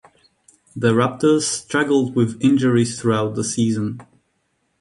The 0.75 0.93
Raptors 0.95 1.43
struggled 1.43 2.15
with 2.15 2.41
injuries 2.41 2.99
throughout 2.99 3.35
the 3.35 3.43
season. 3.43 4.01